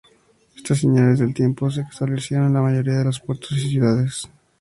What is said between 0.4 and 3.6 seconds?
Estas "señales de tiempo" se establecieron en la mayoría de puertos